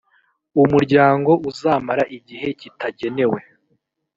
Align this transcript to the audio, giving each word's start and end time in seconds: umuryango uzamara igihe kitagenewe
umuryango 0.63 1.31
uzamara 1.49 2.03
igihe 2.17 2.47
kitagenewe 2.59 3.39